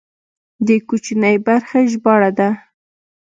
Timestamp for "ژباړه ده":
1.91-2.49